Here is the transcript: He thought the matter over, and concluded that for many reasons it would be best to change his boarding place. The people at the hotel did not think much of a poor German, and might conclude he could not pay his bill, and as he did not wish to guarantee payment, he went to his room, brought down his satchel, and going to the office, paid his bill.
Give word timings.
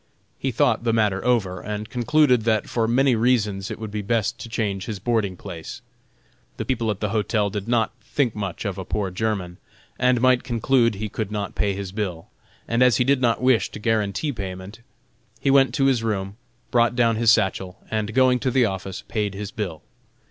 He 0.39 0.49
thought 0.49 0.83
the 0.83 0.93
matter 0.93 1.23
over, 1.23 1.61
and 1.61 1.87
concluded 1.87 2.41
that 2.41 2.67
for 2.67 2.87
many 2.87 3.13
reasons 3.15 3.69
it 3.69 3.77
would 3.77 3.91
be 3.91 4.01
best 4.01 4.39
to 4.39 4.49
change 4.49 4.87
his 4.87 4.97
boarding 4.97 5.37
place. 5.37 5.81
The 6.57 6.65
people 6.65 6.89
at 6.89 7.01
the 7.01 7.09
hotel 7.09 7.51
did 7.51 7.67
not 7.67 7.91
think 8.01 8.33
much 8.35 8.65
of 8.65 8.79
a 8.79 8.83
poor 8.83 9.11
German, 9.11 9.59
and 9.99 10.19
might 10.19 10.43
conclude 10.43 10.95
he 10.95 11.07
could 11.07 11.31
not 11.31 11.53
pay 11.53 11.75
his 11.75 11.91
bill, 11.91 12.29
and 12.67 12.81
as 12.81 12.97
he 12.97 13.03
did 13.03 13.21
not 13.21 13.43
wish 13.43 13.69
to 13.69 13.77
guarantee 13.79 14.31
payment, 14.33 14.79
he 15.39 15.51
went 15.51 15.71
to 15.75 15.85
his 15.85 16.01
room, 16.01 16.35
brought 16.71 16.95
down 16.95 17.17
his 17.17 17.31
satchel, 17.31 17.77
and 17.91 18.15
going 18.15 18.39
to 18.39 18.49
the 18.49 18.65
office, 18.65 19.03
paid 19.07 19.35
his 19.35 19.51
bill. 19.51 19.83